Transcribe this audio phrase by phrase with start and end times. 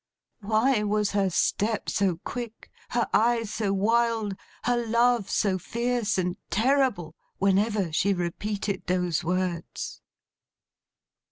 [0.39, 6.37] Why was her step so quick, her eye so wild, her love so fierce and
[6.49, 10.01] terrible, whenever she repeated those words?